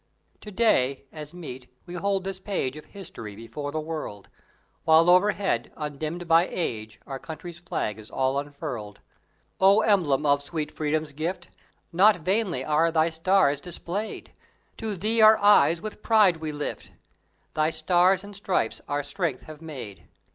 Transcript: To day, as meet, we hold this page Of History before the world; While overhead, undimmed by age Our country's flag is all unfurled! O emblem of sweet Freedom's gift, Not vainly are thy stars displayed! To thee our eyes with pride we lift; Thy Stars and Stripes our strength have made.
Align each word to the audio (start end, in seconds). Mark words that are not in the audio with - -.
To 0.39 0.49
day, 0.49 1.05
as 1.11 1.31
meet, 1.31 1.67
we 1.85 1.93
hold 1.93 2.23
this 2.23 2.39
page 2.39 2.75
Of 2.75 2.85
History 2.85 3.35
before 3.35 3.71
the 3.71 3.79
world; 3.79 4.29
While 4.83 5.11
overhead, 5.11 5.71
undimmed 5.77 6.27
by 6.27 6.47
age 6.47 6.99
Our 7.05 7.19
country's 7.19 7.59
flag 7.59 7.99
is 7.99 8.09
all 8.09 8.39
unfurled! 8.39 8.99
O 9.59 9.81
emblem 9.81 10.25
of 10.25 10.41
sweet 10.41 10.71
Freedom's 10.71 11.13
gift, 11.13 11.49
Not 11.93 12.15
vainly 12.15 12.65
are 12.65 12.91
thy 12.91 13.09
stars 13.09 13.61
displayed! 13.61 14.31
To 14.77 14.95
thee 14.97 15.21
our 15.21 15.37
eyes 15.37 15.83
with 15.83 16.01
pride 16.01 16.37
we 16.37 16.51
lift; 16.51 16.89
Thy 17.53 17.69
Stars 17.69 18.23
and 18.23 18.35
Stripes 18.35 18.81
our 18.87 19.03
strength 19.03 19.43
have 19.43 19.61
made. 19.61 20.07